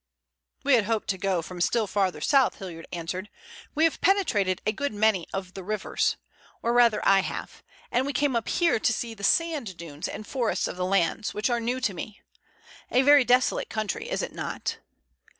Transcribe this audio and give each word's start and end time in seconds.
"We 0.63 0.73
had 0.73 0.85
hoped 0.85 1.09
to 1.09 1.17
go 1.19 1.43
from 1.43 1.61
still 1.61 1.85
farther 1.85 2.21
south," 2.21 2.55
Hilliard 2.55 2.87
answered. 2.91 3.29
"We 3.75 3.83
have 3.83 4.01
penetrated 4.01 4.59
a 4.65 4.71
good 4.71 4.93
many 4.95 5.27
of 5.31 5.53
the 5.53 5.63
rivers, 5.63 6.17
or 6.63 6.73
rather 6.73 7.07
I 7.07 7.19
have, 7.19 7.61
and 7.91 8.03
we 8.07 8.11
came 8.11 8.35
up 8.35 8.47
here 8.49 8.79
to 8.79 8.93
see 8.93 9.13
the 9.13 9.23
sand 9.23 9.77
dunes 9.77 10.07
and 10.07 10.25
forests 10.25 10.67
of 10.67 10.75
the 10.75 10.85
Landes, 10.87 11.35
which 11.35 11.51
are 11.51 11.59
new 11.59 11.79
to 11.81 11.93
me. 11.93 12.19
A 12.89 13.03
very 13.03 13.23
desolate 13.23 13.69
country, 13.69 14.09
is 14.09 14.23
it 14.23 14.33
not?" 14.33 14.79